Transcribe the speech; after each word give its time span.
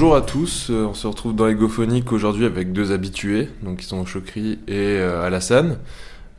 bonjour 0.00 0.14
à 0.14 0.20
tous, 0.20 0.68
Euh, 0.70 0.84
on 0.84 0.94
se 0.94 1.08
retrouve 1.08 1.34
dans 1.34 1.46
l'égophonique 1.46 2.12
aujourd'hui 2.12 2.44
avec 2.44 2.72
deux 2.72 2.92
habitués, 2.92 3.48
donc 3.64 3.78
qui 3.78 3.84
sont 3.84 4.06
Chokri 4.06 4.60
et 4.68 4.76
euh, 4.76 5.26
Alassane. 5.26 5.80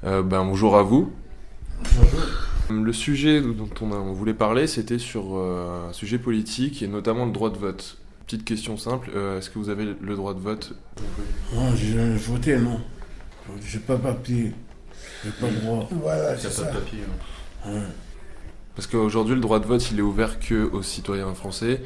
Euh, 0.06 0.24
ben, 0.24 0.46
bonjour 0.46 0.78
à 0.78 0.84
vous. 0.84 1.12
Le 2.72 2.94
sujet 2.94 3.42
dont 3.42 3.68
on, 3.82 3.92
a- 3.92 3.98
on 3.98 4.14
voulait 4.14 4.34
parler, 4.34 4.66
c'était 4.66 4.98
sur 4.98 5.36
euh, 5.38 5.90
un 5.90 5.92
sujet 5.92 6.20
politique 6.20 6.82
et 6.82 6.88
notamment 6.88 7.26
le 7.26 7.34
droit 7.34 7.50
de 7.50 7.58
vote. 7.58 7.98
Petite 8.26 8.46
question 8.46 8.78
simple, 8.78 9.12
euh, 9.14 9.40
est-ce 9.40 9.50
que 9.50 9.60
vous 9.60 9.68
avez 9.68 9.94
le 10.00 10.16
droit 10.16 10.34
de 10.34 10.40
vote? 10.40 10.74
Non, 11.54 11.76
j'ai 11.76 11.98
voté, 12.16 12.58
non. 12.58 12.80
J'ai 13.68 13.80
pas 13.80 13.98
papier. 13.98 14.54
J'ai 15.26 15.32
pas 15.32 15.50
le 15.50 15.58
droit. 15.58 15.86
Voilà, 16.02 16.38
c'est 16.38 16.50
ça. 16.50 16.64
papier. 16.64 17.00
Ouais. 17.68 17.82
Parce 18.78 18.88
qu'aujourd'hui, 18.88 19.36
le 19.36 19.42
droit 19.42 19.60
de 19.60 19.66
vote, 19.66 19.92
il 19.92 20.00
est 20.00 20.02
ouvert 20.02 20.40
que 20.40 20.70
aux 20.72 20.82
citoyens 20.82 21.34
français 21.34 21.82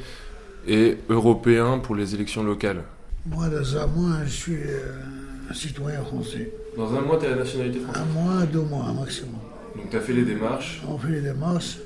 et 0.66 0.98
européens 1.08 1.78
pour 1.78 1.94
les 1.94 2.14
élections 2.14 2.42
locales. 2.42 2.82
Moi, 3.26 3.48
dans 3.48 3.76
un 3.76 3.86
mois, 3.86 4.24
je 4.24 4.30
suis 4.30 4.54
euh, 4.54 4.92
un 5.50 5.54
citoyen 5.54 6.02
français. 6.04 6.52
Dans 6.76 6.94
un 6.94 7.00
mois, 7.00 7.18
tu 7.18 7.26
as 7.26 7.30
la 7.30 7.36
nationalité 7.36 7.80
Un 7.94 8.04
mois, 8.06 8.44
deux 8.46 8.60
mois, 8.62 8.92
maximum. 8.92 9.40
Donc 9.76 9.90
tu 9.90 9.96
as 9.96 10.00
fait 10.00 10.12
les 10.12 10.24
démarches. 10.24 10.82
On 10.86 10.98
fait 10.98 11.10
les 11.10 11.20
démarches. 11.20 11.78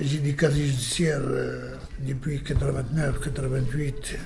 J'ai 0.00 0.18
des 0.18 0.34
casiers 0.34 0.66
judiciaires 0.66 1.22
euh, 1.22 1.74
depuis 2.00 2.42
89, 2.42 3.18
88. 3.20 4.18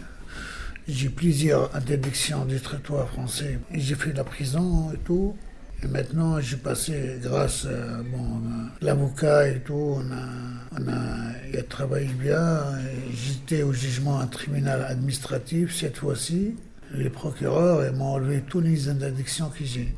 J'ai 0.88 1.08
plusieurs 1.08 1.74
interdictions 1.76 2.44
du 2.44 2.58
territoire 2.60 3.08
français. 3.08 3.60
J'ai 3.72 3.94
fait 3.94 4.12
la 4.12 4.24
prison 4.24 4.90
et 4.92 4.98
tout. 4.98 5.36
Et 5.82 5.88
maintenant, 5.88 6.40
j'ai 6.40 6.56
passé, 6.56 7.18
grâce 7.22 7.64
à 7.64 8.02
bon, 8.02 8.42
à 8.80 8.84
l'avocat 8.84 9.48
et 9.48 9.60
tout, 9.60 9.96
on 9.96 10.12
a, 10.12 10.78
on 10.78 10.88
a, 10.88 11.32
il 11.50 11.58
a 11.58 11.62
travaillé 11.62 12.08
bien. 12.08 12.64
J'étais 13.14 13.62
au 13.62 13.72
jugement 13.72 14.20
un 14.20 14.26
tribunal 14.26 14.82
administratif 14.82 15.74
cette 15.74 15.96
fois-ci. 15.96 16.56
Les 16.92 17.08
procureurs 17.08 17.92
m'ont 17.94 18.14
enlevé 18.14 18.42
toutes 18.46 18.64
les 18.64 18.88
interdictions 18.88 19.48
que 19.48 19.64
j'ai. 19.64 19.94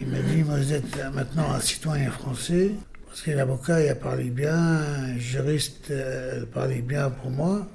Il 0.00 0.06
m'a 0.06 0.20
dit, 0.20 0.42
vous 0.42 0.72
êtes 0.72 0.98
maintenant 1.12 1.52
un 1.52 1.60
citoyen 1.60 2.10
français, 2.10 2.70
parce 3.06 3.20
que 3.20 3.32
l'avocat, 3.32 3.82
il 3.82 3.88
a 3.88 3.94
parlé 3.94 4.30
bien, 4.30 4.80
le 5.12 5.18
juriste, 5.18 5.90
euh, 5.90 6.38
elle 6.38 6.46
parlait 6.46 6.80
bien 6.80 7.10
pour 7.10 7.30
moi. 7.30 7.66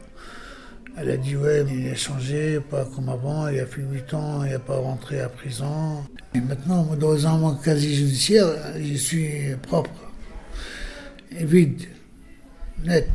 Elle 0.98 1.12
a 1.12 1.18
dit, 1.18 1.36
ouais, 1.36 1.64
mais 1.66 1.76
il 1.76 1.90
a 1.90 1.96
changé, 1.96 2.60
pas 2.62 2.86
comme 2.86 3.10
avant, 3.10 3.50
il 3.50 3.60
a 3.60 3.66
fait 3.66 3.82
8 3.82 4.14
ans, 4.14 4.46
il 4.46 4.52
n'a 4.52 4.60
pas 4.60 4.78
rentré 4.78 5.20
à 5.20 5.28
prison. 5.28 6.06
Et 6.36 6.42
maintenant, 6.42 6.84
dans 7.00 7.28
un 7.28 7.56
casier 7.64 7.96
judiciaire, 7.96 8.48
je 8.78 8.96
suis 8.96 9.56
propre, 9.62 10.12
et 11.32 11.46
vide, 11.46 11.84
net, 12.84 13.10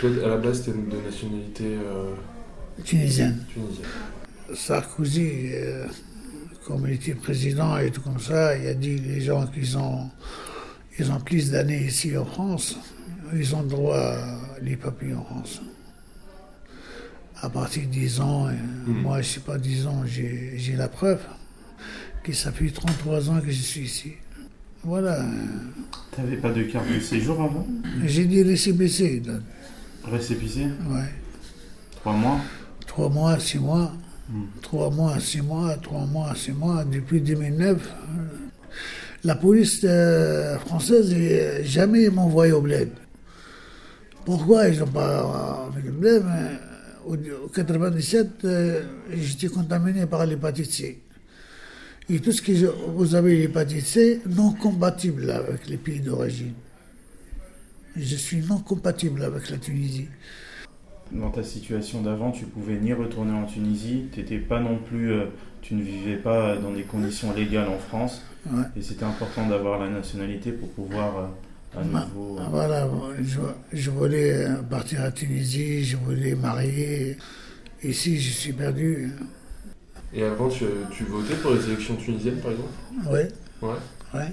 Toi, 0.00 0.10
à 0.24 0.28
la 0.28 0.36
base, 0.38 0.64
tu 0.64 0.70
es 0.70 0.72
de 0.72 1.04
nationalité 1.04 1.64
euh, 1.64 2.14
tunisienne. 2.82 3.44
tunisienne. 3.52 3.86
Sarkozy, 4.54 5.50
euh, 5.52 5.86
comme 6.66 6.86
il 6.86 6.94
était 6.94 7.14
président 7.14 7.76
et 7.76 7.90
tout 7.90 8.00
comme 8.00 8.20
ça, 8.20 8.56
il 8.56 8.66
a 8.68 8.74
dit 8.74 8.98
les 8.98 9.20
gens 9.20 9.46
qui 9.46 9.76
ont, 9.76 10.08
ils 10.98 11.12
ont 11.12 11.20
plus 11.20 11.50
d'années 11.50 11.84
ici 11.84 12.16
en 12.16 12.24
France, 12.24 12.78
ils 13.34 13.54
ont 13.54 13.62
droit 13.62 13.98
à 13.98 14.38
les 14.62 14.76
papiers 14.76 15.12
en 15.12 15.24
France. 15.24 15.60
À 17.42 17.50
partir 17.50 17.82
de 17.82 17.88
10 17.88 18.20
ans, 18.20 18.46
euh, 18.46 18.52
moi 18.86 19.20
je 19.20 19.28
ne 19.28 19.32
sais 19.34 19.40
pas 19.40 19.58
10 19.58 19.86
ans, 19.86 20.02
j'ai 20.06 20.76
la 20.78 20.88
preuve 20.88 21.20
que 22.22 22.32
ça 22.32 22.52
fait 22.52 22.70
33 22.70 23.30
ans 23.30 23.40
que 23.40 23.50
je 23.50 23.60
suis 23.62 23.82
ici. 23.82 24.12
Voilà, 24.84 25.20
euh, 25.20 25.26
T'avais 26.16 26.36
pas 26.36 26.50
de 26.50 26.62
carte 26.64 26.88
de 26.92 26.98
séjour 27.00 27.40
avant? 27.40 27.66
J'ai 28.04 28.24
dit 28.24 28.42
récépissé, 28.42 29.20
donc, 29.20 29.40
Récépissé 30.04 30.62
ouais. 30.90 31.08
Trois 31.96 32.14
mois? 32.14 32.40
3 32.86 33.08
mois, 33.08 33.38
6 33.38 33.58
mois, 33.58 33.92
Hmm. 34.30 34.44
3 34.62 34.88
mois, 34.90 35.18
6 35.20 35.42
mois, 35.42 35.76
3 35.76 36.06
mois, 36.06 36.32
6 36.34 36.52
mois, 36.52 36.84
depuis 36.84 37.20
2009. 37.20 37.76
euh, 37.76 38.24
La 39.24 39.34
police 39.34 39.80
euh, 39.84 40.58
française 40.60 41.12
euh, 41.12 41.60
jamais 41.64 42.08
m'a 42.08 42.22
envoyé 42.22 42.52
au 42.52 42.60
bled. 42.62 42.88
Pourquoi 44.24 44.68
ils 44.68 44.78
n'ont 44.78 44.86
pas 44.86 45.68
fait 45.74 45.82
le 45.84 45.90
bled? 45.92 46.22
Mais 46.24 46.58
Au 47.04 47.48
97, 47.48 48.44
euh, 48.44 48.82
j'étais 49.12 49.48
contaminé 49.48 50.06
par 50.06 50.24
l'hépatite 50.24 50.70
C. 50.72 51.02
Et 52.10 52.18
tout 52.20 52.32
ce 52.32 52.42
que 52.42 52.52
vous 52.90 53.14
avez 53.14 53.36
l'hépatite 53.36 53.86
C, 53.86 54.20
non 54.26 54.52
compatible 54.52 55.30
avec 55.30 55.68
les 55.68 55.76
pays 55.76 56.00
d'origine. 56.00 56.52
Je 57.96 58.16
suis 58.16 58.38
non 58.38 58.58
compatible 58.58 59.22
avec 59.22 59.50
la 59.50 59.56
Tunisie. 59.58 60.08
Dans 61.12 61.30
ta 61.30 61.42
situation 61.42 62.00
d'avant, 62.02 62.30
tu 62.32 62.44
pouvais 62.46 62.76
ni 62.78 62.92
retourner 62.92 63.32
en 63.32 63.44
Tunisie, 63.44 64.04
t'étais 64.14 64.38
pas 64.38 64.60
non 64.60 64.78
plus, 64.78 65.12
euh, 65.12 65.26
tu 65.60 65.74
ne 65.74 65.82
vivais 65.82 66.16
pas 66.16 66.56
dans 66.56 66.72
des 66.72 66.82
conditions 66.84 67.32
légales 67.34 67.68
en 67.68 67.78
France, 67.78 68.22
Ouais. 68.50 68.64
et 68.76 68.82
c'était 68.82 69.04
important 69.04 69.46
d'avoir 69.46 69.78
la 69.78 69.88
nationalité 69.90 70.50
pour 70.52 70.70
pouvoir 70.70 71.30
euh, 71.76 71.80
à 71.80 71.84
nouveau. 71.84 72.38
ah, 72.40 72.48
Voilà, 72.50 72.88
je, 73.22 73.38
je 73.72 73.90
voulais 73.90 74.46
euh, 74.46 74.62
partir 74.62 75.02
à 75.02 75.12
Tunisie, 75.12 75.84
je 75.84 75.96
voulais 75.98 76.34
marier. 76.34 77.18
Ici, 77.84 78.18
je 78.18 78.30
suis 78.32 78.52
perdu. 78.54 79.10
Et 80.14 80.22
avant, 80.24 80.48
tu, 80.48 80.64
tu 80.90 81.04
votais 81.04 81.34
pour 81.34 81.52
les 81.52 81.64
élections 81.68 81.96
tunisiennes, 81.96 82.40
par 82.40 82.52
exemple? 82.52 82.70
Ouais, 83.10 83.28
Ouais. 83.62 83.74
ouais. 84.14 84.32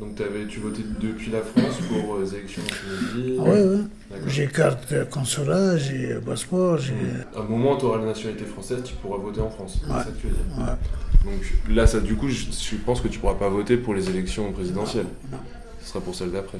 Donc 0.00 0.14
t'avais, 0.14 0.46
tu 0.46 0.58
votais 0.60 0.82
depuis 1.00 1.30
la 1.30 1.42
France 1.42 1.76
pour 1.86 2.14
euh, 2.16 2.22
les 2.24 2.34
élections 2.34 2.62
en 2.62 2.66
Tunisie 2.66 3.36
Ah 3.38 3.42
ouais, 3.42 3.62
ouais. 3.64 3.76
D'accord. 4.10 4.28
J'ai 4.28 4.46
carte 4.48 5.10
consulat, 5.10 5.76
j'ai 5.76 6.14
passeport, 6.24 6.78
j'ai. 6.78 6.94
À 7.36 7.40
un 7.40 7.44
moment, 7.44 7.76
tu 7.76 7.84
auras 7.84 7.98
la 7.98 8.06
nationalité 8.06 8.46
française, 8.46 8.82
tu 8.84 8.94
pourras 8.94 9.18
voter 9.18 9.42
en 9.42 9.50
France. 9.50 9.78
C'est 9.82 9.86
ça 9.92 10.04
que 10.04 10.18
tu 10.18 10.28
veux 10.28 10.32
dire 10.32 10.58
Ouais. 10.58 11.30
Donc 11.30 11.42
là, 11.76 11.86
ça, 11.86 12.00
du 12.00 12.16
coup, 12.16 12.28
je, 12.30 12.46
je 12.50 12.76
pense 12.76 13.02
que 13.02 13.08
tu 13.08 13.18
pourras 13.18 13.34
pas 13.34 13.50
voter 13.50 13.76
pour 13.76 13.92
les 13.94 14.08
élections 14.08 14.50
présidentielles. 14.52 15.06
Non. 15.30 15.38
Ce 15.82 15.90
sera 15.90 16.00
pour 16.00 16.14
celles 16.14 16.30
d'après. 16.32 16.58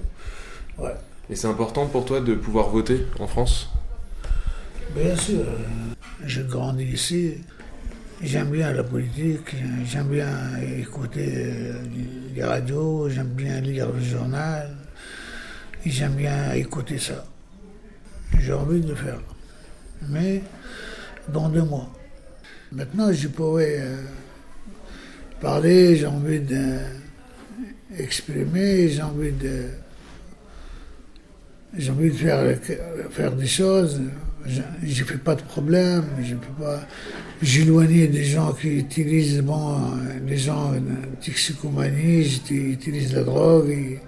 Ouais. 0.79 0.95
Et 1.31 1.35
c'est 1.35 1.47
important 1.49 1.87
pour 1.87 2.05
toi 2.05 2.21
de 2.21 2.35
pouvoir 2.35 2.69
voter 2.69 3.07
en 3.19 3.27
France? 3.27 3.71
Bien 4.95 5.17
sûr, 5.17 5.41
euh, 5.41 5.95
j'ai 6.27 6.43
grandi 6.45 6.85
ici. 6.85 7.35
J'aime 8.25 8.51
bien 8.51 8.73
la 8.73 8.85
politique, 8.85 9.57
j'aime 9.85 10.07
bien 10.07 10.57
écouter 10.79 11.27
euh, 11.35 11.83
les 12.33 12.45
radios, 12.45 13.09
j'aime 13.09 13.31
bien 13.31 13.61
lire 13.61 13.91
le 13.91 14.01
journal, 14.01 14.77
j'aime 15.85 16.13
bien 16.13 16.53
écouter 16.53 16.99
ça. 16.99 17.25
J'ai 18.39 18.53
envie 18.53 18.81
de 18.81 18.91
le 18.91 18.95
faire. 18.95 19.19
Mais 20.09 20.41
dans 21.33 21.49
deux 21.49 21.65
mois. 21.65 21.93
Maintenant, 22.71 23.13
je 23.13 23.27
pourrais 23.27 23.81
euh, 23.81 23.97
parler, 25.41 25.97
j'ai 25.97 26.07
envie 26.07 26.43
d'exprimer, 27.91 28.89
j'ai 28.89 29.03
envie 29.03 29.33
de 29.33 29.65
j'ai 31.77 31.91
envie 31.91 32.11
de 32.11 32.17
faire, 32.17 32.57
faire 33.11 33.33
des 33.33 33.47
choses. 33.47 34.01
Je 34.47 34.61
ne 35.03 35.07
fais 35.07 35.19
pas 35.19 35.35
de 35.35 35.43
problème. 35.43 36.05
Je 36.23 36.35
peux 36.35 36.63
pas. 36.63 36.81
J'éloigner 37.43 38.09
des 38.09 38.25
gens 38.25 38.53
qui 38.53 38.69
utilisent, 38.69 39.41
bon, 39.41 39.79
des 40.27 40.37
gens 40.37 40.73
toxicomanie, 41.25 42.25
j'utilise 42.25 43.15
la 43.15 43.25
drogue. 43.25 43.99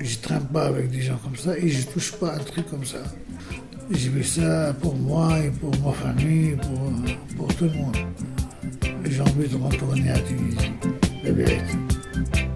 Je 0.00 0.16
ne 0.16 0.22
traîne 0.22 0.44
pas 0.52 0.66
avec 0.66 0.90
des 0.90 1.00
gens 1.00 1.16
comme 1.22 1.36
ça 1.36 1.56
et 1.58 1.68
je 1.68 1.86
ne 1.86 1.92
touche 1.92 2.12
pas 2.12 2.34
un 2.34 2.38
truc 2.38 2.68
comme 2.70 2.84
ça. 2.84 3.02
J'ai 3.90 4.10
fait 4.10 4.40
ça 4.40 4.74
pour 4.80 4.94
moi 4.94 5.38
et 5.38 5.50
pour 5.50 5.70
ma 5.80 5.92
famille, 5.92 6.56
pour, 6.56 7.36
pour 7.36 7.54
tout 7.56 7.64
le 7.64 7.72
monde. 7.72 7.96
J'ai 9.04 9.20
envie 9.22 9.48
de 9.48 9.56
retourner 9.56 10.10
à 10.10 10.18
Tunisie, 10.18 10.72
la 11.24 11.32
vérité. 11.32 12.47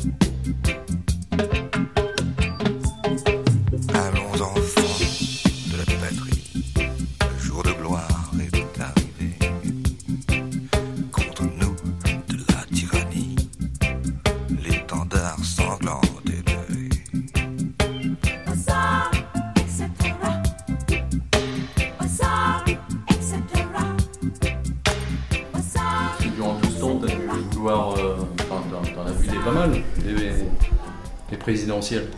Présidentielles. 31.42 32.08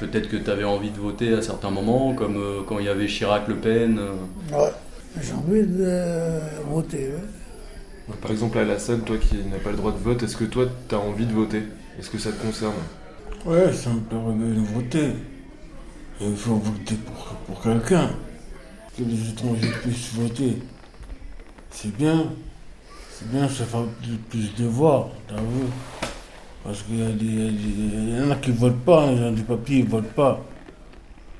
Peut-être 0.00 0.28
que 0.28 0.36
t'avais 0.36 0.64
envie 0.64 0.90
de 0.90 0.98
voter 0.98 1.32
à 1.34 1.40
certains 1.42 1.70
moments, 1.70 2.14
comme 2.14 2.36
euh, 2.36 2.62
quand 2.66 2.78
il 2.80 2.86
y 2.86 2.88
avait 2.88 3.06
Chirac-Le 3.06 3.56
Pen. 3.56 3.98
euh. 3.98 4.56
Ouais, 4.56 4.72
j'ai 5.22 5.32
envie 5.32 5.62
de 5.62 6.40
voter. 6.68 7.08
ouais. 7.08 8.14
Par 8.20 8.30
exemple, 8.32 8.58
à 8.58 8.64
la 8.64 8.78
salle, 8.78 9.00
toi 9.00 9.16
qui 9.16 9.36
n'as 9.36 9.58
pas 9.58 9.70
le 9.70 9.76
droit 9.76 9.92
de 9.92 9.98
vote, 9.98 10.22
est-ce 10.22 10.36
que 10.36 10.44
toi, 10.44 10.66
tu 10.88 10.94
as 10.94 10.98
envie 10.98 11.26
de 11.26 11.32
voter? 11.32 11.62
Est-ce 11.98 12.10
que 12.10 12.18
ça 12.18 12.32
te 12.32 12.42
concerne? 12.44 12.74
Ouais, 13.46 13.72
ça 13.72 13.90
me 13.90 14.00
permet 14.00 14.54
de 14.54 14.60
voter. 14.60 15.12
Il 16.20 16.36
faut 16.36 16.56
voter 16.56 16.96
pour, 16.96 17.24
pour 17.46 17.62
quelqu'un. 17.62 18.10
que 18.98 19.02
les 19.04 19.30
étrangers 19.30 19.70
puissent 19.82 20.12
voter. 20.14 20.58
C'est 21.70 21.94
bien. 21.96 22.26
C'est 23.10 23.30
bien, 23.30 23.48
ça 23.48 23.64
fait 23.64 23.78
plus, 24.02 24.16
plus 24.28 24.54
de 24.62 24.66
voix, 24.68 25.10
t'as 25.28 25.36
vu 25.36 25.66
Parce 26.64 26.82
qu'il 26.82 26.98
y, 26.98 28.22
en 28.22 28.30
a 28.30 28.36
qui 28.36 28.50
votent 28.52 28.84
pas, 28.86 29.12
ils 29.12 29.22
ont 29.22 29.32
des 29.32 29.42
papiers, 29.42 29.80
ils 29.80 29.88
votent 29.88 30.12
pas. 30.14 30.42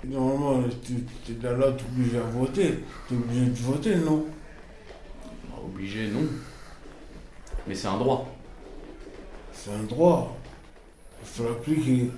Normalement, 0.06 0.62
tu 0.84 0.92
es 0.92 1.42
là, 1.42 1.72
tu 1.72 1.84
es 1.84 1.88
obligé 1.88 2.18
à 2.18 2.30
voter. 2.30 2.84
Tu 3.08 3.14
es 3.14 3.16
obligé 3.16 3.46
de 3.46 3.56
voter, 3.56 3.96
non? 3.96 4.26
Bah, 5.48 5.56
Obligé, 5.64 6.08
non. 6.08 6.26
Mais 7.66 7.74
c'est 7.74 7.86
un 7.88 7.96
droit. 7.96 8.28
C'est 9.50 9.70
un 9.70 9.84
droit. 9.84 10.36
Il 11.22 11.26
faut 11.26 11.44
l'appliquer. 11.44 12.10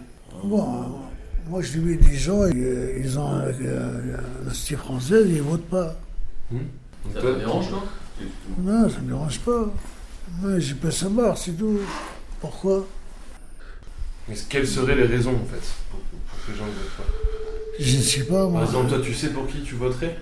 Bon, 0.42 0.98
moi 1.48 1.62
je 1.62 1.78
lui 1.78 1.96
dis 1.96 2.08
des 2.08 2.16
gens, 2.16 2.44
ils, 2.46 3.02
ils 3.04 3.18
ont 3.20 3.38
euh, 3.38 4.16
la 4.44 4.52
cité 4.52 4.74
française, 4.74 5.28
ils 5.30 5.42
votent 5.42 5.68
pas. 5.68 5.94
Ça 7.14 7.20
te 7.20 7.38
dérange, 7.38 7.68
toi? 7.68 7.84
Non, 8.58 8.88
ça 8.88 8.96
ne 8.96 9.02
me 9.02 9.08
dérange 9.10 9.38
pas. 9.40 9.66
Mais 10.42 10.60
je 10.60 10.74
peux 10.74 10.90
savoir, 10.90 11.38
c'est 11.38 11.52
tout. 11.52 11.78
Pourquoi? 12.40 12.84
Mais 14.28 14.34
quelles 14.49 14.67
seraient 14.67 14.96
les 14.96 15.05
raisons 15.05 15.34
en 15.34 15.44
fait 15.46 15.62
pour, 15.90 16.00
pour 16.00 16.46
que 16.46 16.50
les 16.52 16.58
gens 16.58 16.64
ne 16.67 16.70
votent 16.70 16.96
pas? 16.96 17.05
Je 17.78 17.96
ne 17.96 18.02
sais 18.02 18.25
pas, 18.25 18.34
Par 18.43 18.50
moi. 18.50 18.62
exemple, 18.64 18.88
toi, 18.88 19.00
tu 19.02 19.14
sais 19.14 19.28
pour 19.31 19.46
qui 19.46 19.61
tu 19.62 19.75
voterais? 19.75 20.17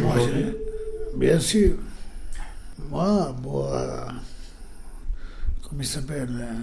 Moi, 0.00 0.14
je- 0.18 1.16
Bien 1.18 1.38
sûr. 1.38 1.74
Moi, 2.90 3.34
pour. 3.42 3.72
euh, 3.72 4.04
comment 5.68 5.80
il 5.82 5.86
s'appelle 5.86 6.28
euh, 6.40 6.54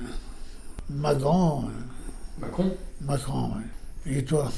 Macron. 0.89 1.66
euh, 1.66 2.42
Macron? 2.42 2.75
Macron, 3.01 3.51
ouais. 4.06 4.18
Et 4.18 4.24
toi? 4.25 4.51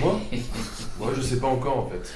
Moi? 0.00 0.20
Moi, 0.98 1.12
je 1.16 1.20
sais 1.22 1.36
pas 1.36 1.46
encore 1.48 1.78
en 1.86 1.90
fait. 1.90 2.10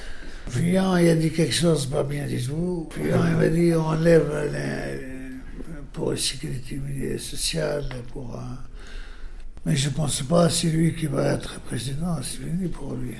Fillon, 0.49 0.97
il 0.97 1.07
a 1.09 1.15
dit 1.15 1.31
quelque 1.31 1.53
chose 1.53 1.85
pas 1.85 2.03
bien 2.03 2.25
du 2.27 2.43
tout. 2.45 2.89
Fillon, 2.91 3.21
il 3.29 3.35
m'a 3.37 3.47
dit 3.47 3.73
on 3.73 3.85
enlève 3.85 4.49
les- 4.51 5.10
pour 5.93 6.11
la 6.11 6.17
sécurité 6.17 7.17
sociale, 7.17 7.85
pour. 8.13 8.35
euh, 8.35 8.39
Mais 9.65 9.75
je 9.75 9.89
ne 9.89 9.93
pense 9.93 10.21
pas 10.23 10.47
que 10.47 10.53
c'est 10.53 10.69
lui 10.69 10.95
qui 10.95 11.07
va 11.07 11.33
être 11.33 11.59
président, 11.61 12.17
c'est 12.21 12.37
fini 12.39 12.67
pour 12.67 12.93
lui. 12.95 13.15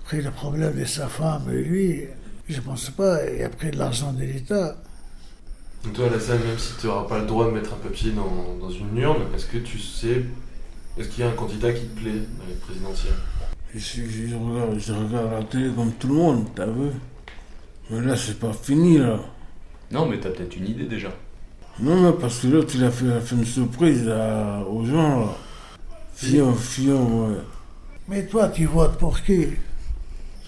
Après, 0.00 0.20
le 0.22 0.30
problème 0.30 0.78
de 0.78 0.84
sa 0.84 1.08
femme 1.08 1.50
et 1.52 1.62
lui, 1.62 2.04
je 2.48 2.56
ne 2.56 2.60
pense 2.62 2.90
pas. 2.90 3.24
Et 3.26 3.44
après, 3.44 3.70
de 3.70 3.78
l'argent 3.78 4.12
de 4.12 4.22
l'État. 4.24 4.76
Donc 5.84 5.92
toi, 5.94 6.06
Alassane, 6.06 6.38
même 6.44 6.58
si 6.58 6.72
tu 6.80 6.86
n'auras 6.86 7.06
pas 7.08 7.18
le 7.20 7.26
droit 7.26 7.46
de 7.46 7.50
mettre 7.52 7.72
un 7.74 7.76
papier 7.76 8.10
dans, 8.12 8.56
dans 8.60 8.70
une 8.70 8.96
urne, 8.98 9.22
est-ce 9.34 9.46
que 9.46 9.58
tu 9.58 9.78
sais... 9.78 10.24
Est-ce 10.96 11.08
qu'il 11.10 11.22
y 11.22 11.26
a 11.26 11.30
un 11.30 11.34
candidat 11.34 11.72
qui 11.72 11.86
te 11.86 12.00
plaît 12.00 12.10
dans 12.38 12.46
les 12.48 12.54
présidentielles? 12.54 13.12
Je, 13.72 13.78
je- 13.78 14.26
je 14.28 14.34
regarde, 14.34 14.78
je 14.78 14.92
regarde 14.92 15.30
la 15.30 15.44
télé 15.44 15.70
comme 15.72 15.92
tout 15.92 16.08
le 16.08 16.14
monde, 16.14 16.48
t'as 16.56 16.66
vu? 16.66 16.90
Mais 17.90 18.00
là, 18.00 18.16
c'est 18.16 18.38
pas 18.40 18.52
fini, 18.52 18.98
là. 18.98 19.20
Non, 19.92 20.06
mais 20.06 20.18
t'as 20.18 20.30
peut-être 20.30 20.56
une 20.56 20.66
idée 20.66 20.86
déjà. 20.86 21.10
Non, 21.80 22.00
mais 22.02 22.12
parce 22.20 22.40
que 22.40 22.48
l'autre, 22.48 22.72
il 22.74 22.84
a 22.84 22.90
fait, 22.90 23.04
il 23.04 23.12
a 23.12 23.20
fait 23.20 23.36
une 23.36 23.44
surprise 23.44 24.08
à- 24.08 24.60
aux 24.68 24.84
gens, 24.84 25.20
là. 25.20 25.36
Fillon, 26.14 26.52
Fillon, 26.54 27.28
ouais. 27.28 27.36
Mais 28.08 28.26
toi, 28.26 28.48
tu 28.48 28.64
votes 28.66 28.98
pour 28.98 29.20
qui? 29.20 29.46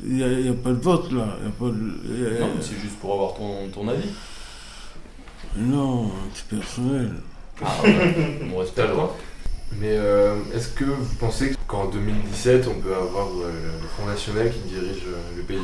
Il 0.03 0.15
n'y 0.17 0.25
a, 0.25 0.29
il 0.33 0.47
y 0.47 0.49
a 0.49 0.55
pas 0.55 0.71
de 0.71 0.81
vote, 0.83 1.13
là. 1.13 1.37
Y 1.45 1.47
a 1.47 1.51
pas 1.51 1.67
de... 1.67 1.93
il 2.05 2.21
y 2.23 2.27
a- 2.37 2.41
Non, 2.41 2.51
mais 2.57 2.63
c'est 2.63 2.81
juste 2.81 2.99
pour 3.01 3.13
avoir 3.15 3.35
ton, 3.35 3.69
ton 3.73 3.87
avis. 3.89 4.09
non, 5.57 6.11
c'est 6.35 6.47
personnel. 6.59 7.13
Ah, 7.63 7.77
ouais. 7.85 8.41
On 8.53 8.59
respecte. 8.59 8.89
D'accord. 8.89 9.17
Mais 9.79 9.93
euh, 9.97 10.35
est-ce 10.55 10.69
que 10.71 10.85
vous 10.85 11.15
pensez 11.21 11.55
qu'en 11.69 11.89
2017, 11.91 12.67
on 12.67 12.81
peut 12.81 12.95
avoir 12.95 13.29
euh, 13.29 13.53
le 13.81 13.87
Front 13.89 14.07
National 14.07 14.51
qui 14.51 14.69
dirige 14.69 15.03
euh, 15.07 15.37
le 15.37 15.43
pays? 15.45 15.59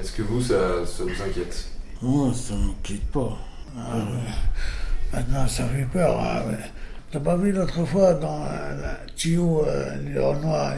Est-ce 0.00 0.12
que 0.12 0.22
vous, 0.22 0.40
ça, 0.40 0.86
ça 0.86 1.02
vous 1.02 1.22
inquiète? 1.22 1.66
Moi, 2.00 2.32
ça 2.32 2.54
ne 2.54 2.68
m'inquiète 2.68 3.06
pas. 3.10 3.36
Ah, 3.76 3.96
ouais. 3.98 4.32
Maintenant, 5.12 5.46
ça 5.48 5.64
fait 5.64 5.84
peur. 5.92 6.20
Hein. 6.20 6.42
mais 6.50 6.56
T'as 7.10 7.18
pas 7.20 7.36
vu 7.36 7.50
l'autre 7.50 7.84
fois 7.84 8.14
dans 8.14 8.44
euh, 8.44 8.80
la 8.82 9.00
Thio, 9.16 9.66
euh, 9.66 9.96
le 10.14 10.22
Renoir, 10.22 10.74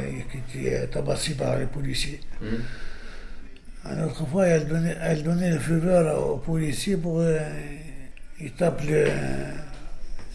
qui 0.51 0.59
était 0.59 0.87
tabassé 0.87 1.35
par 1.35 1.59
les 1.59 1.67
policiers? 1.67 2.21
Hum. 2.41 2.49
Une 3.93 4.05
autre 4.05 4.25
fois, 4.27 4.47
elle 4.47 4.67
donnait, 4.67 4.97
elle 5.03 5.23
donnait 5.25 5.51
le 5.51 5.59
feu 5.59 5.77
vert 5.77 6.17
aux 6.19 6.39
policiers 6.39 6.97
pour 6.97 7.19
euh, 7.21 7.39
ils 8.41 8.53
tapent 8.53 8.81
le- 8.89 9.09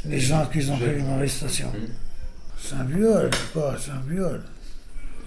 les 0.05 0.19
gens 0.19 0.45
qui 0.45 0.69
ont 0.69 0.77
fait 0.77 0.99
une 0.99 1.07
arrestation. 1.09 1.71
Mhm. 1.73 1.87
C'est 2.61 2.75
un 2.75 2.83
viol, 2.83 3.29
pas, 3.53 3.75
c'est 3.79 3.91
un 3.91 4.03
viol. 4.07 4.41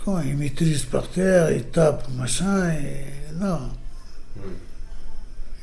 Quand 0.04 0.20
ils 0.20 0.36
maîtrisent 0.36 0.84
par 0.84 1.08
terre, 1.08 1.50
ils 1.50 1.64
tapent, 1.64 2.08
machin, 2.16 2.70
et 2.72 3.06
non. 3.34 3.70
Mhm. 4.36 4.42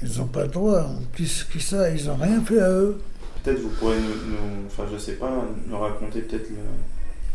Ils 0.04 0.18
n'ont 0.20 0.28
pas 0.28 0.44
le 0.44 0.50
droit. 0.50 0.86
Plus 1.14 1.44
que 1.44 1.60
ça, 1.60 1.90
ils 1.90 2.06
n'ont 2.06 2.16
rien 2.18 2.44
fait 2.44 2.60
à 2.62 2.70
eux. 2.70 3.02
Peut-être 3.44 3.60
vous 3.62 3.70
pourrez 3.70 3.98
nous, 4.00 4.32
nous- 4.32 4.68
enfin 4.68 4.84
je 4.92 4.98
sais 4.98 5.14
pas, 5.14 5.32
nous 5.68 5.80
raconter 5.80 6.22
peut-être 6.22 6.50
le- 6.50 6.56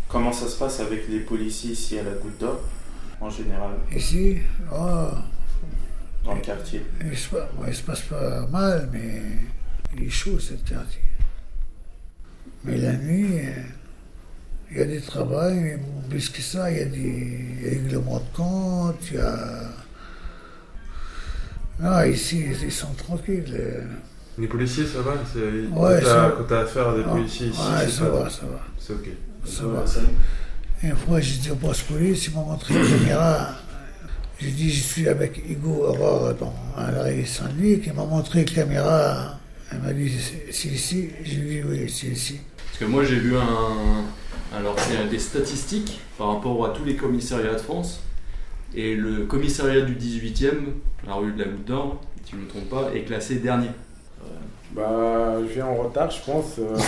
comment 0.08 0.32
ça 0.32 0.46
se 0.46 0.56
passe 0.58 0.80
avec 0.80 1.08
les 1.08 1.20
policiers 1.20 1.72
ici 1.72 1.98
à 1.98 2.02
la 2.02 2.10
Goutte 2.12 2.38
d'Or, 2.38 2.60
en 3.20 3.30
général, 3.30 3.70
Ici, 3.96 4.38
oh, 4.72 5.08
dans 6.24 6.34
le 6.34 6.40
quartier. 6.40 6.82
il 7.04 7.16
se, 7.16 7.28
passe, 7.30 7.48
il 7.66 7.74
se 7.74 7.82
passe 7.82 8.00
pas 8.02 8.46
mal, 8.48 8.88
mais 8.92 9.22
il 9.96 10.04
est 10.04 10.10
chaud 10.10 10.38
cette 10.38 10.64
quartier. 10.64 11.00
Mais 12.64 12.76
la 12.76 12.92
nuit, 12.92 13.26
il 14.70 14.76
y 14.76 14.80
a 14.82 14.84
des 14.84 15.00
travails, 15.00 15.58
mais 15.58 15.78
plus 16.10 16.28
que 16.28 16.42
ça, 16.42 16.70
il 16.70 16.78
y 16.78 16.80
a 16.82 16.84
des 16.84 17.70
règlements 17.70 18.18
de 18.20 18.36
compte, 18.36 18.98
il 19.10 19.16
y 19.16 19.20
a. 19.20 19.71
Non, 21.80 22.02
ici, 22.04 22.44
ils 22.62 22.72
sont 22.72 22.92
tranquilles. 22.96 23.86
Les 24.38 24.46
policiers, 24.46 24.86
ça 24.86 25.02
va 25.02 25.12
Ouais, 25.12 25.18
Quand 25.74 26.06
ça 26.06 26.14
t'as- 26.14 26.20
va. 26.28 26.34
quand 26.38 26.44
t'as 26.44 26.60
affaire 26.60 26.88
à 26.88 26.94
des 26.96 27.02
Ah, 27.06 27.10
policiers 27.10 27.48
ici, 27.48 27.58
ouais, 27.60 27.88
ça 27.88 28.04
pas- 28.06 28.10
va, 28.10 28.30
ça 28.30 28.42
va. 28.46 28.60
C'est 28.78 28.92
ok. 28.94 29.08
Ça 29.44 29.66
Ouais, 29.66 29.76
va. 29.76 29.86
ça- 29.86 30.00
Une 30.82 30.96
fois, 30.96 31.20
j'ai 31.20 31.36
dit 31.36 31.50
au 31.50 31.56
poste 31.56 31.82
police, 31.84 32.26
ils 32.26 32.34
m'ont 32.34 32.44
montré 32.46 32.74
une 32.74 32.88
caméra. 32.98 33.50
J'ai 34.40 34.50
dit, 34.50 34.70
je 34.70 34.82
suis 34.82 35.08
avec 35.08 35.42
Hugo 35.48 35.84
Aurore 35.86 36.34
dans 36.34 36.54
à 36.76 36.90
l'arrêt 36.90 37.24
Saint-Denis, 37.24 37.80
qui 37.80 37.90
m'a 37.92 38.04
montré 38.04 38.40
une 38.40 38.44
caméra. 38.50 39.38
Elle 39.70 39.78
m'a 39.80 39.92
dit, 39.92 40.10
c'est 40.10 40.52
c'est 40.52 40.68
ici 40.68 41.10
J'ai 41.22 41.36
dit, 41.36 41.62
oui, 41.64 41.88
c'est 41.88 42.08
ici. 42.08 42.40
Parce 42.66 42.78
que 42.80 42.84
moi 42.86 43.04
j'ai 43.04 43.16
vu 43.20 43.36
un. 43.36 44.04
Alors 44.56 44.74
c'est 44.78 45.08
des 45.08 45.18
statistiques 45.18 46.00
par 46.18 46.34
rapport 46.34 46.66
à 46.66 46.70
tous 46.70 46.84
les 46.84 46.96
commissariats 46.96 47.52
de 47.54 47.58
France. 47.58 48.00
Et 48.74 48.94
le 48.96 49.26
commissariat 49.26 49.82
du 49.82 49.94
18e, 49.96 50.74
la 51.06 51.14
rue 51.14 51.32
de 51.32 51.38
la 51.44 51.48
Goutte 51.50 51.64
d'Or, 51.66 52.00
si 52.24 52.32
je 52.32 52.36
ne 52.36 52.42
me 52.42 52.48
trompe 52.48 52.68
pas, 52.68 52.90
est 52.94 53.04
classé 53.04 53.36
dernier. 53.36 53.70
Bah, 54.70 55.36
je 55.42 55.52
viens 55.52 55.66
en 55.66 55.76
retard, 55.76 56.10
je 56.10 56.22
pense. 56.24 56.58
euh, 56.58 56.78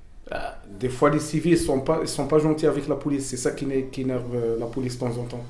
bah, 0.30 0.58
des 0.66 0.88
fois, 0.88 1.10
les 1.10 1.20
civils 1.20 1.52
ne 1.52 1.56
sont, 1.56 1.80
pas- 1.80 2.00
ils 2.02 2.08
sont 2.08 2.26
pas 2.28 2.38
gentils 2.38 2.66
avec 2.66 2.88
la 2.88 2.96
police. 2.96 3.26
C'est 3.28 3.36
ça 3.36 3.52
qui, 3.52 3.66
qui 3.90 4.02
énerve 4.02 4.34
euh, 4.34 4.58
la 4.58 4.66
police 4.66 4.94
de 4.94 5.00
temps 5.00 5.16
en 5.18 5.24
temps. 5.26 5.44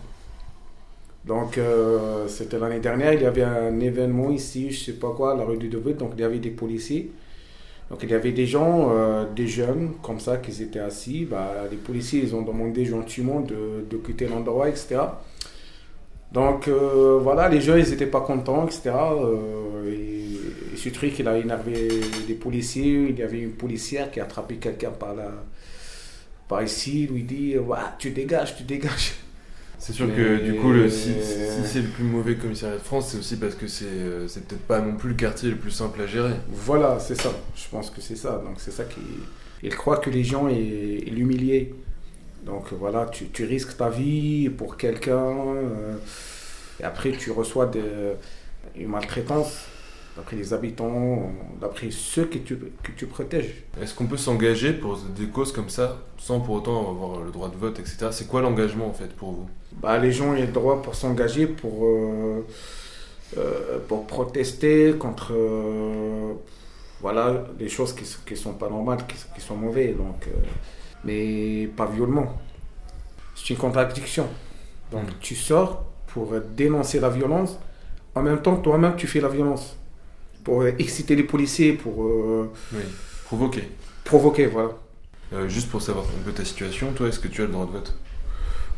Donc, 1.25 1.57
euh, 1.59 2.26
c'était 2.29 2.59
l'année 2.59 2.81
dernière, 2.81 3.12
il 3.14 3.23
y 3.23 3.26
avait 3.26 3.45
un 3.45 3.79
événement 3.81 4.31
ici, 4.31 4.73
je 4.73 4.85
sais 4.87 4.93
pas 4.99 5.12
quoi, 5.12 5.33
à 5.35 5.37
la 5.37 5.45
rue 5.45 5.57
du 5.59 5.69
Devet. 5.69 5.95
Donc, 5.95 6.12
il 6.17 6.21
y 6.21 6.25
avait 6.25 6.41
des 6.41 6.50
policiers. 6.50 7.12
Donc, 7.91 8.01
il 8.03 8.11
y 8.11 8.15
avait 8.15 8.33
des 8.33 8.47
gens, 8.47 8.91
euh, 8.91 9.25
des 9.35 9.47
jeunes, 9.47 9.93
comme 10.03 10.19
ça, 10.19 10.39
qui 10.39 10.62
étaient 10.62 10.79
assis. 10.79 11.27
Bah, 11.27 11.53
les 11.71 11.77
policiers, 11.77 12.23
ils 12.23 12.35
ont 12.35 12.43
demandé 12.43 12.85
gentiment 12.85 13.41
de, 13.41 13.97
quitter 13.99 14.27
l'endroit, 14.27 14.69
etc. 14.69 15.01
Donc 16.33 16.67
euh, 16.67 17.19
voilà, 17.23 17.51
les 17.51 17.61
jeunes, 17.61 17.81
ils 17.81 17.91
n'étaient 17.91 18.07
pas 18.07 18.23
contents, 18.23 18.65
etc. 18.65 18.93
Euh, 18.95 19.93
et, 19.93 20.77
ce 20.77 20.89
truc, 20.89 21.19
il 21.19 21.29
a 21.29 21.37
énervé 21.37 21.91
les 22.27 22.35
policiers. 22.35 23.09
Il 23.11 23.19
y 23.19 23.23
avait 23.23 23.41
une 23.41 23.53
policière 23.53 24.11
qui 24.11 24.21
a 24.21 24.25
attrapé 24.25 24.57
quelqu'un 24.57 24.91
par 24.91 25.15
par 26.49 26.62
ici, 26.62 27.07
lui 27.07 27.25
dit 27.25 27.57
Tu 27.99 28.11
dégages, 28.11 28.57
tu 28.57 28.62
dégages. 28.65 29.12
C'est 29.85 29.93
sûr 29.93 30.07
que 30.15 30.37
du 30.37 30.55
coup, 30.61 30.71
le, 30.71 30.89
si, 30.89 31.12
si 31.15 31.67
c'est 31.67 31.81
le 31.81 31.89
plus 31.89 32.05
mauvais 32.05 32.37
commissariat 32.37 32.77
de 32.77 32.83
France, 32.83 33.09
c'est 33.09 33.19
aussi 33.19 33.35
parce 33.37 33.57
que 33.57 33.67
c'est 33.67 33.85
euh, 33.87 34.29
c'est 34.29 34.47
peut-être 34.47 34.62
pas 34.62 34.81
non 34.81 34.95
plus 34.95 35.09
le 35.09 35.17
quartier 35.17 35.51
le 35.51 35.57
plus 35.57 35.73
simple 35.73 36.01
à 36.01 36.07
gérer. 36.07 36.35
Voilà, 36.49 37.01
c'est 37.01 37.21
ça. 37.21 37.33
Je 37.57 37.69
pense 37.69 37.91
que 37.91 38.01
c'est 38.01 38.15
ça. 38.15 38.41
Donc 38.45 38.59
c'est 38.59 38.71
ça 38.71 38.85
qui. 38.85 39.01
Il 39.65 39.75
croit 39.75 39.97
que 39.97 40.09
les 40.09 40.23
gens, 40.23 40.47
ils 40.47 41.12
l'humiliaient. 41.12 41.75
Donc 42.47 42.73
voilà, 42.73 43.07
tu, 43.07 43.27
tu 43.31 43.45
risques 43.45 43.77
ta 43.77 43.91
vie 43.91 44.51
pour 44.51 44.77
quelqu'un. 44.77 45.17
euh, 45.17 45.97
et 46.79 46.85
après, 46.85 47.11
tu 47.11 47.33
reçois 47.33 47.67
des, 47.67 47.81
une 48.77 48.87
maltraitance 48.89 49.67
d'après 50.16 50.37
les 50.37 50.52
habitants, 50.52 51.33
d'après 51.61 51.90
ceux 51.90 52.26
que 52.26 52.38
tu, 52.38 52.57
que 52.57 52.92
tu 52.92 53.07
protèges. 53.07 53.64
Est-ce 53.81 53.95
qu'on 53.95 54.07
peut 54.07 54.16
s'engager 54.19 54.73
pour 54.73 54.99
des 54.99 55.26
causes 55.28 55.52
comme 55.52 55.71
ça 55.71 55.99
sans 56.19 56.40
pour 56.40 56.57
autant 56.57 56.90
avoir 56.90 57.23
le 57.25 57.31
droit 57.31 57.49
de 57.49 57.57
vote, 57.57 57.78
etc. 57.78 58.09
C'est 58.12 58.28
quoi 58.28 58.40
l'engagement 58.42 58.88
en 58.88 58.92
fait 58.92 59.14
pour 59.16 59.33
vous? 59.33 59.49
Bah, 59.73 59.99
les 59.99 60.12
gens 60.12 60.31
ont 60.31 60.33
le 60.33 60.47
droit 60.47 60.83
pour 60.83 60.95
s'engager, 60.95 61.47
pour, 61.47 61.85
euh, 61.87 62.47
euh, 63.38 63.78
pour 63.88 64.07
protester 64.07 64.95
contre 64.99 65.33
euh, 65.35 66.35
voilà, 67.00 67.45
des 67.59 67.69
choses 67.69 67.95
qui 67.95 68.04
ne 68.31 68.37
sont 68.37 68.54
pas 68.54 68.69
normales, 68.69 69.07
qui, 69.07 69.16
qui 69.35 69.40
sont 69.40 69.57
mauvaises. 69.57 69.97
Donc, 69.97 70.28
mais 71.04 71.69
pas 71.76 71.87
violemment. 71.87 72.40
C'est 73.35 73.50
une 73.50 73.57
contradiction. 73.59 74.28
Donc 74.90 75.07
Mhm. 75.07 75.14
tu 75.21 75.35
sors 75.35 75.85
pour 76.09 76.35
dénoncer 76.40 77.00
la 77.00 77.09
violence. 77.11 77.59
En 78.14 78.23
même 78.23 78.42
temps, 78.42 78.57
toi-même, 78.57 78.97
tu 78.97 79.07
fais 79.07 79.21
la 79.21 79.28
violence. 79.28 79.78
Pour 80.44 80.62
euh, 80.62 80.72
exciter 80.78 81.14
les 81.16 81.22
policiers, 81.25 81.72
pour 81.75 82.04
euh, 82.04 82.50
Oui. 82.72 82.82
Provoqué. 83.25 83.62
provoquer, 84.04 84.46
voilà. 84.46 84.70
Euh, 85.32 85.49
juste 85.49 85.70
pour 85.70 85.80
savoir 85.80 86.04
un 86.04 86.22
peu 86.25 86.32
ta 86.32 86.44
situation, 86.44 86.92
toi, 86.92 87.08
est-ce 87.08 87.18
que 87.20 87.28
tu 87.28 87.42
as 87.42 87.46
le 87.46 87.52
droit 87.52 87.66
de 87.66 87.70
vote? 87.72 87.94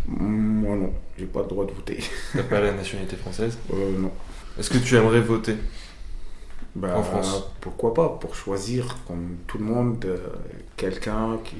Moi, 0.07 0.77
non, 0.77 0.93
j'ai 1.19 1.25
pas 1.27 1.41
le 1.43 1.49
droit 1.49 1.65
de 1.67 1.73
voter. 1.73 1.99
T'as 2.35 2.43
pas 2.45 2.61
la 2.61 2.73
nationalité 2.73 3.17
française? 3.17 3.57
Euh, 3.73 3.99
non. 3.99 4.13
Est-ce 4.59 4.71
que 4.71 4.79
tu 4.79 4.95
aimerais 4.97 5.21
voter? 5.21 5.57
Bah, 6.77 6.97
En 6.97 7.03
France. 7.03 7.45
Pourquoi 7.61 7.95
pas? 7.95 8.09
Pour 8.21 8.35
choisir, 8.37 8.99
comme 9.07 9.37
tout 9.47 9.59
le 9.59 9.65
monde, 9.65 10.05
euh, 10.05 10.19
quelqu'un 10.77 11.39
qui, 11.45 11.57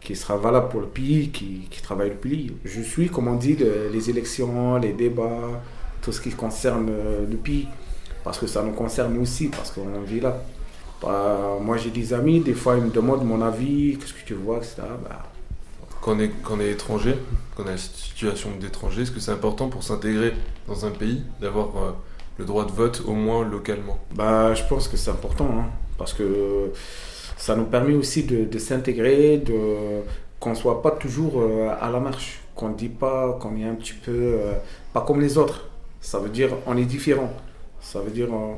qui 0.00 0.14
sera 0.14 0.36
valable 0.36 0.68
pour 0.68 0.80
le 0.80 0.86
pays, 0.86 1.30
qui, 1.30 1.66
qui 1.70 1.82
travaille 1.82 2.10
le 2.10 2.16
pays. 2.16 2.52
Je 2.64 2.80
suis, 2.80 3.08
comme 3.08 3.28
on 3.28 3.34
dit, 3.36 3.56
le- 3.56 3.88
les 3.92 4.10
élections, 4.10 4.76
les 4.76 4.92
débats, 4.92 5.62
tout 6.02 6.12
ce 6.12 6.20
qui 6.20 6.30
concerne 6.30 6.90
le 7.30 7.36
pays. 7.36 7.66
Parce 8.26 8.38
que 8.38 8.48
ça 8.48 8.60
nous 8.60 8.72
concerne 8.72 9.16
aussi, 9.18 9.46
parce 9.46 9.70
qu'on 9.70 10.00
vit 10.00 10.18
là. 10.18 10.36
Bah, 11.00 11.58
moi, 11.60 11.76
j'ai 11.76 11.90
des 11.90 12.12
amis, 12.12 12.40
des 12.40 12.54
fois, 12.54 12.76
ils 12.76 12.82
me 12.82 12.90
demandent 12.90 13.24
mon 13.24 13.40
avis, 13.40 13.96
qu'est-ce 13.96 14.14
que 14.14 14.26
tu 14.26 14.34
vois, 14.34 14.56
etc. 14.56 14.82
Bah, 15.04 15.22
Quand 16.02 16.16
on 16.16 16.18
est, 16.18 16.32
quand 16.42 16.54
on 16.56 16.60
est 16.60 16.72
étranger, 16.72 17.14
quand 17.54 17.62
on 17.62 17.68
a 17.68 17.70
la 17.70 17.78
situation 17.78 18.50
d'étranger, 18.60 19.02
est-ce 19.02 19.12
que 19.12 19.20
c'est 19.20 19.30
important 19.30 19.68
pour 19.68 19.84
s'intégrer 19.84 20.32
dans 20.66 20.84
un 20.84 20.90
pays 20.90 21.22
d'avoir 21.40 21.68
euh, 21.76 21.92
le 22.38 22.44
droit 22.44 22.66
de 22.66 22.72
vote 22.72 23.04
au 23.06 23.12
moins 23.12 23.48
localement? 23.48 23.96
Bah, 24.12 24.54
je 24.54 24.64
pense 24.64 24.88
que 24.88 24.96
c'est 24.96 25.12
important, 25.12 25.48
hein, 25.56 25.66
parce 25.96 26.12
que 26.12 26.72
ça 27.36 27.54
nous 27.54 27.66
permet 27.66 27.94
aussi 27.94 28.24
de, 28.24 28.44
de 28.44 28.58
s'intégrer, 28.58 29.38
de 29.38 30.02
qu'on 30.40 30.56
soit 30.56 30.82
pas 30.82 30.90
toujours 30.90 31.42
euh, 31.42 31.70
à 31.80 31.92
la 31.92 32.00
marche, 32.00 32.40
qu'on 32.56 32.70
ne 32.70 32.74
dit 32.74 32.88
pas 32.88 33.38
qu'on 33.40 33.56
est 33.56 33.64
un 33.64 33.76
petit 33.76 33.94
peu 33.94 34.10
euh, 34.10 34.54
pas 34.92 35.02
comme 35.02 35.20
les 35.20 35.38
autres. 35.38 35.68
Ça 36.00 36.18
veut 36.18 36.28
dire 36.28 36.50
on 36.66 36.76
est 36.76 36.86
différent. 36.86 37.32
Ça 37.92 38.00
veut 38.00 38.10
dire 38.10 38.32
on- 38.32 38.56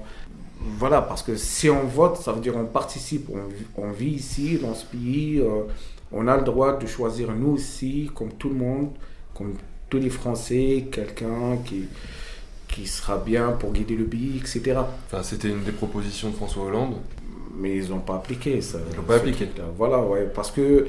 voilà, 0.79 1.03
parce 1.03 1.23
que 1.23 1.37
si 1.37 1.71
on 1.71 1.85
vote, 1.85 2.17
ça 2.17 2.33
veut 2.33 2.41
dire 2.41 2.55
on 2.57 2.65
participe, 2.65 3.29
on, 3.33 3.47
vit- 3.49 3.67
on 3.77 3.91
vit 3.93 4.11
ici 4.11 4.59
dans 4.59 4.75
ce 4.75 4.85
pays, 4.87 5.39
euh, 5.41 5.63
on 6.13 6.27
a 6.27 6.37
le 6.37 6.43
droit 6.43 6.77
de 6.77 6.87
choisir 6.87 7.31
nous 7.33 7.53
aussi, 7.53 8.11
comme 8.15 8.33
tout 8.33 8.49
le 8.49 8.57
monde, 8.57 8.89
comme 9.35 9.55
tous 9.91 9.99
les 9.99 10.11
Français, 10.11 10.87
quelqu'un 10.91 11.59
qui 11.65 11.85
qui 12.69 12.87
sera 12.87 13.17
bien 13.17 13.53
pour 13.53 13.73
guider 13.73 13.97
le 13.97 14.05
pays, 14.05 14.37
etc. 14.41 14.77
Enfin, 15.07 15.23
c'était 15.23 15.49
une 15.49 15.63
des 15.65 15.73
propositions 15.73 16.29
de 16.31 16.35
François 16.37 16.65
Hollande. 16.65 16.97
Mais 17.57 17.77
ils 17.77 17.89
n'ont 17.91 17.99
pas 18.01 18.17
appliqué 18.17 18.61
ça. 18.61 18.79
Ils 18.93 18.97
l'ont 18.97 19.03
pas 19.05 19.17
appliqué. 19.17 19.49
Voilà, 19.77 19.99
ouais, 20.01 20.29
parce 20.35 20.51
que 20.51 20.87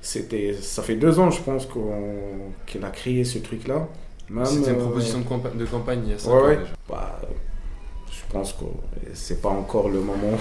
c'était, 0.00 0.54
ça 0.60 0.82
fait 0.82 0.94
deux 0.96 1.18
ans, 1.18 1.30
je 1.30 1.42
pense, 1.42 1.66
qu'on, 1.66 2.52
qu'il 2.64 2.82
a 2.84 2.90
créé 2.90 3.24
ce 3.24 3.38
truc-là. 3.38 3.88
Même, 4.30 4.46
C'était 4.46 4.70
une 4.70 4.76
euh, 4.76 4.84
proposition 4.84 5.18
de, 5.20 5.24
campa- 5.24 5.54
de 5.56 5.64
campagne 5.66 6.00
il 6.06 6.10
y 6.12 6.14
a 6.14 6.18
5 6.18 6.30
Ouais, 6.30 6.36
ans 6.40 6.44
ouais. 6.46 6.56
déjà. 6.58 6.70
bah, 6.88 7.20
pense 8.36 8.52
que 8.52 8.64
c'est 9.14 9.40
pas 9.40 9.48
encore 9.48 9.88
le 9.88 10.00
moment 10.00 10.36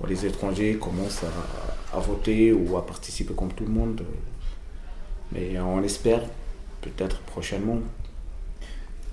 où 0.00 0.06
les 0.06 0.26
étrangers 0.26 0.74
commencent 0.76 1.24
à, 1.24 1.96
à 1.96 2.00
voter 2.00 2.52
ou 2.52 2.76
à 2.76 2.84
participer 2.84 3.34
comme 3.34 3.52
tout 3.52 3.64
le 3.64 3.70
monde. 3.70 4.02
Mais 5.32 5.58
on 5.58 5.82
espère 5.82 6.22
peut-être 6.82 7.18
prochainement. 7.20 7.80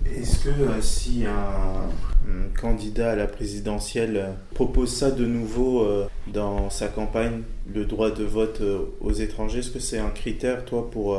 Est-ce 0.05 0.39
que 0.43 0.49
euh, 0.49 0.81
si 0.81 1.25
un, 1.25 1.89
un 2.29 2.59
candidat 2.61 3.11
à 3.11 3.15
la 3.15 3.27
présidentielle 3.27 4.33
propose 4.53 4.91
ça 4.93 5.09
de 5.09 5.25
nouveau 5.25 5.83
euh, 5.83 6.07
dans 6.27 6.69
sa 6.69 6.87
campagne, 6.89 7.41
le 7.73 7.85
droit 7.85 8.11
de 8.11 8.23
vote 8.23 8.59
euh, 8.61 8.79
aux 9.01 9.13
étrangers, 9.13 9.59
est-ce 9.59 9.71
que 9.71 9.79
c'est 9.79 9.97
un 9.97 10.09
critère, 10.09 10.65
toi, 10.65 10.91
pour, 10.91 11.17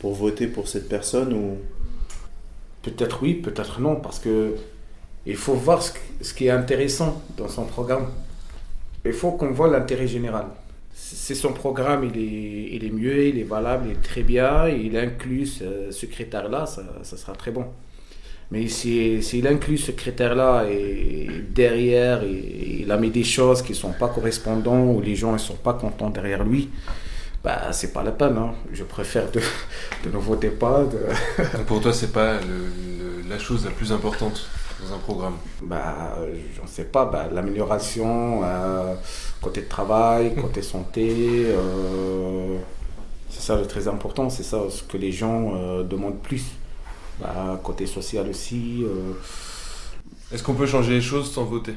pour 0.00 0.14
voter 0.14 0.46
pour 0.46 0.66
cette 0.66 0.88
personne 0.88 1.32
ou... 1.34 1.58
Peut-être 2.82 3.22
oui, 3.22 3.34
peut-être 3.34 3.80
non, 3.80 3.96
parce 3.96 4.18
que 4.20 4.54
il 5.26 5.36
faut 5.36 5.54
voir 5.54 5.82
ce, 5.82 6.32
qui 6.34 6.46
est 6.46 6.50
intéressant 6.50 7.20
dans 7.36 7.48
son 7.48 7.64
programme. 7.64 8.06
Il 9.04 9.12
faut 9.12 9.32
qu'on 9.32 9.50
voit 9.50 9.68
l'intérêt 9.68 10.06
général. 10.06 10.46
C'est 10.94 11.34
son 11.34 11.52
programme, 11.52 12.08
il 12.14 12.84
est, 12.84 12.90
mieux, 12.90 13.26
il 13.26 13.38
est 13.38 13.44
valable, 13.44 13.86
il 13.88 13.92
est 13.92 14.02
très 14.02 14.22
bien, 14.22 14.68
il 14.68 14.96
inclut 14.96 15.46
ce, 15.46 15.90
ce 15.90 16.06
critère-là, 16.06 16.64
ça, 16.66 17.16
sera 17.16 17.32
très 17.34 17.50
bon. 17.50 17.66
Mais 18.50 18.66
si- 18.68 19.22
s'il 19.22 19.46
inclut 19.46 19.76
ce 19.78 19.90
critère-là 19.90 20.64
et 20.70 21.28
derrière, 21.50 22.22
il, 22.24 22.90
a 22.90 22.96
mis 22.96 23.10
des 23.10 23.24
choses 23.24 23.62
qui 23.62 23.72
ne 23.72 23.76
sont 23.76 23.92
pas 23.92 24.08
correspondantes 24.08 24.96
ou 24.96 25.00
les 25.00 25.16
gens 25.16 25.32
ne 25.32 25.38
sont 25.38 25.54
pas 25.56 25.74
contents 25.74 26.10
derrière 26.10 26.44
lui, 26.44 26.70
bah, 27.44 27.72
c'est 27.72 27.92
pas 27.92 28.02
la 28.02 28.12
peine. 28.12 28.36
hein. 28.38 28.54
Je 28.72 28.84
préfère 28.84 29.30
de, 29.32 29.40
ne 30.06 30.16
voter 30.18 30.50
pas. 30.50 30.84
pour 31.66 31.80
toi, 31.80 31.92
c'est 31.92 32.12
pas 32.12 32.38
la 33.28 33.38
chose 33.38 33.64
la 33.64 33.72
plus 33.72 33.92
importante 33.92 34.48
dans 34.78 34.92
un 34.94 34.98
programme. 34.98 35.38
Bah, 35.62 36.16
j'en 36.56 36.66
sais 36.66 36.84
pas, 36.84 37.06
bah, 37.06 37.28
l'amélioration, 37.32 38.42
euh, 38.44 38.94
côté 39.40 39.62
de 39.62 39.68
travail, 39.68 40.34
côté 40.40 40.62
santé, 40.62 41.44
euh, 41.46 42.58
c'est 43.30 43.42
ça 43.42 43.56
le 43.56 43.66
très 43.66 43.88
important, 43.88 44.30
c'est 44.30 44.42
ça 44.44 44.70
ce 44.70 44.82
que 44.82 44.96
les 44.98 45.12
gens 45.12 45.54
euh, 45.56 45.84
demandent 45.84 46.22
plus. 46.22 46.44
Bah, 47.20 47.60
côté 47.64 47.86
social 47.86 48.28
aussi. 48.28 48.84
euh, 48.84 49.14
Est-ce 50.30 50.42
qu'on 50.42 50.54
peut 50.54 50.66
changer 50.66 50.94
les 50.94 51.00
choses 51.00 51.32
sans 51.32 51.44
voter? 51.44 51.74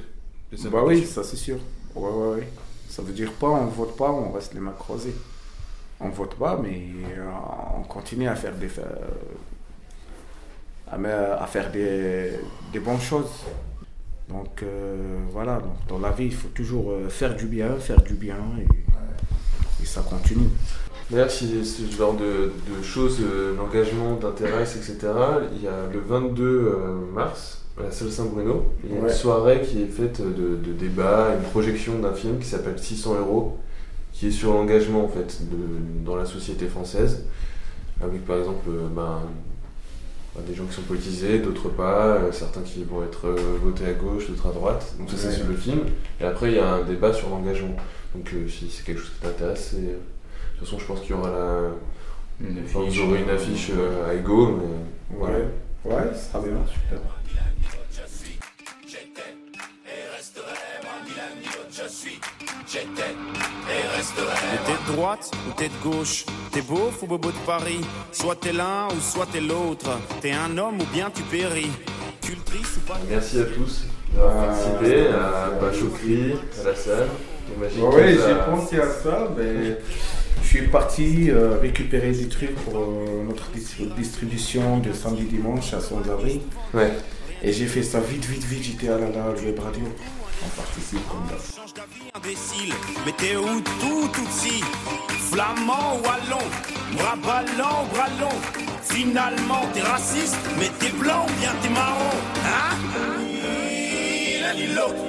Bah 0.72 0.84
oui, 0.86 1.06
ça 1.06 1.24
c'est 1.24 1.36
sûr. 1.38 1.58
Ouais, 1.96 2.10
ouais, 2.10 2.28
ouais. 2.38 2.48
Ça 2.88 3.02
veut 3.04 3.14
dire 3.14 3.32
pas 3.34 3.48
on 3.50 3.68
vote 3.68 3.96
pas, 3.96 4.12
on 4.12 4.32
reste 4.32 4.54
les 4.54 4.60
mains 4.60 4.74
croisées. 4.78 5.16
On 6.00 6.10
vote 6.10 6.36
pas, 6.36 6.58
mais 6.62 6.88
euh, 7.18 7.30
on 7.78 7.84
continue 7.84 8.28
à 8.28 8.36
faire 8.36 8.56
des, 8.56 8.70
à, 10.92 10.98
me- 10.98 11.34
à 11.42 11.46
faire 11.48 11.72
des, 11.72 12.32
des 12.74 12.80
bonnes 12.80 13.00
choses. 13.00 13.30
Donc 14.30 14.62
euh, 14.64 14.96
voilà, 15.32 15.56
donc, 15.60 15.74
dans 15.88 16.00
la 16.00 16.12
vie, 16.12 16.26
il 16.26 16.34
faut 16.36 16.50
toujours 16.50 16.92
euh, 16.92 17.10
faire 17.10 17.36
du 17.36 17.46
bien, 17.46 17.76
faire 17.78 18.02
du 18.02 18.14
bien, 18.14 18.38
et, 18.60 19.84
et 19.84 19.86
ça 19.86 20.02
continue. 20.02 20.50
D'ailleurs, 21.10 21.32
si 21.32 21.66
ce 21.66 21.92
genre 21.98 22.14
de, 22.14 22.52
de 22.78 22.84
choses, 22.84 23.18
euh, 23.22 23.56
l'engagement 23.58 24.16
t'intéresse, 24.18 24.76
etc., 24.76 24.98
il 25.56 25.64
y 25.64 25.68
a 25.68 25.88
le 25.92 26.00
22 26.00 26.44
euh, 26.46 26.96
mars, 27.12 27.64
à 27.80 27.84
la 27.84 27.92
salle 27.92 28.12
Saint-Bruno, 28.12 28.66
il 28.84 28.94
y 28.94 28.98
a 28.98 29.02
Ouais. 29.02 29.10
une 29.10 29.14
soirée 29.16 29.62
qui 29.62 29.82
est 29.82 29.88
faite 29.88 30.22
de, 30.22 30.56
de 30.58 30.74
débats, 30.74 31.30
une 31.36 31.50
projection 31.50 31.98
d'un 31.98 32.14
film 32.14 32.38
qui 32.38 32.46
s'appelle 32.46 32.78
600 32.78 33.16
euros, 33.20 33.58
qui 34.14 34.28
est 34.28 34.32
sur 34.32 34.54
l'engagement 34.54 35.06
en 35.06 35.08
fait 35.08 35.40
de- 35.50 36.06
dans 36.06 36.16
la 36.16 36.26
société 36.26 36.68
française, 36.68 37.26
avec 38.04 38.24
par 38.28 38.38
exemple 38.38 38.70
ben, 38.96 39.22
des 40.48 40.56
gens 40.56 40.66
qui 40.66 40.74
sont 40.74 40.82
politisés, 40.84 41.40
d'autres 41.40 41.70
pas, 41.70 42.06
euh, 42.16 42.32
certains 42.32 42.62
qui 42.62 42.84
vont 42.84 43.04
être 43.04 43.28
euh, 43.28 43.36
votés 43.62 43.86
à 43.86 43.94
gauche, 43.94 44.28
d'autres 44.30 44.48
à 44.50 44.52
droite. 44.52 44.94
Donc 45.00 45.10
ça 45.10 45.18
c'est 45.18 45.28
Ouais. 45.30 45.36
sur 45.36 45.48
le 45.48 45.56
film. 45.56 45.80
Et 46.22 46.26
après 46.26 46.50
il 46.52 46.56
y 46.56 46.60
a 46.60 46.68
un 46.74 46.82
débat 46.84 47.14
sur 47.14 47.30
l'engagement. 47.30 47.76
Donc 48.16 48.32
euh, 48.34 48.48
si 48.48 48.70
c'est 48.70 48.84
quelque 48.86 49.00
chose 49.02 49.12
qui 49.12 49.22
t'intéresse, 49.22 49.70
c'est- 49.72 49.78
de 49.82 49.98
toute 50.60 50.66
façon 50.68 50.80
je 50.80 50.86
pense 50.86 51.00
qu'il 51.02 51.12
y 51.12 51.14
aura 51.14 51.30
la... 51.30 51.60
Une 52.42 52.64
Enfin, 52.66 52.80
vous 52.88 53.00
aurez 53.02 53.22
une 53.22 53.30
affiche 53.30 53.70
euh, 53.78 54.10
à 54.10 54.14
Ego, 54.14 54.58
mais 54.58 55.18
voilà. 55.18 55.38
Ouais, 55.40 55.94
ouais, 55.94 56.14
ça 56.14 56.32
sera 56.32 56.40
bien. 56.40 56.56
super. 56.72 57.00
T'es 64.66 64.74
de 64.92 64.96
droite 64.96 65.32
ou 65.48 65.52
t'es 65.58 65.70
de 65.70 65.74
gauche? 65.84 66.26
T'es 66.52 66.62
beauf 66.62 67.04
ou 67.04 67.08
bobo 67.08 67.30
de 67.32 67.38
Paris 67.46 67.82
Soit 68.12 68.36
t'es 68.40 68.52
l'un 68.54 68.88
ou 68.88 69.00
soit 69.02 69.28
t'es 69.32 69.40
l'autre 69.42 70.00
T'es 70.22 70.32
un 70.32 70.58
homme 70.58 70.82
ou 70.82 70.86
bien 70.94 71.10
tu 71.14 71.22
péris 71.24 71.70
Cultrice 72.22 72.78
ou 72.78 72.80
pas? 72.82 72.98
Merci 73.10 73.40
à 73.40 73.44
tous 73.46 73.86
d'avoir 74.14 74.34
Euh, 74.34 74.48
participé, 74.48 75.08
à 75.10 75.50
Bachokri, 75.62 76.34
à 76.60 76.64
la 76.70 76.76
salle. 76.76 77.08
Que 77.48 77.80
ouais, 77.96 78.18
ça- 78.18 78.28
j'ai 78.28 78.52
pensé 78.52 78.80
à 78.80 78.90
ça. 78.90 79.28
mais 79.38 79.78
je 80.42 80.48
suis 80.48 80.68
parti 80.68 81.30
euh, 81.30 81.58
récupérer 81.62 82.12
des 82.12 82.28
trucs 82.28 82.56
pour 82.64 82.78
euh, 82.78 83.24
notre 83.28 83.50
dis- 83.52 83.88
distribution 83.98 84.80
de 84.80 84.92
samedi 84.94 85.24
dimanche 85.24 85.74
à 85.74 85.80
Sans-Abri. 85.80 86.42
Ouais. 86.74 86.92
Et 87.44 87.54
j'ai 87.54 87.68
fait 87.68 87.84
ça 87.84 88.00
vite, 88.00 88.26
vite, 88.26 88.44
vite. 88.46 88.64
J'étais 88.64 88.90
à 88.90 88.98
la, 88.98 89.10
la 89.10 89.30
web 89.30 89.60
radio. 89.60 89.84
On 90.44 90.50
participe 90.62 91.08
comme 91.10 91.28
ça. 91.30 91.62
Change 91.62 91.74
d'avis 91.74 92.10
imbécile 92.16 92.74
Mais 93.06 93.12
t'es 93.18 93.36
où? 93.36 93.62
Tout 93.80 94.08
tout 94.14 94.28
si 94.32 94.62
Flamand 95.32 96.00
wallon 96.04 96.46
Bras 96.98 97.16
ballants 97.18 97.86
bras 97.94 98.10
longs. 98.20 98.42
Finalement 98.84 99.62
t'es 99.74 99.82
raciste 99.82 100.38
Mais 100.58 100.70
t'es 100.80 100.90
blanc 100.90 101.26
ou 101.28 101.40
bien 101.40 101.52
t'es 101.62 101.70
marron 101.70 102.16
Hein? 102.46 102.76
L'un 104.42 104.54
ni 104.56 104.68
l'autre 104.68 105.06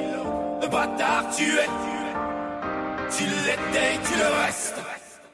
Le 0.62 0.68
bâtard 0.68 1.24
tu 1.34 1.44
es. 1.44 1.68
Tu 3.16 3.24
l'étais, 3.24 3.98
tu 4.04 4.18
le 4.18 4.44
restes 4.44 4.76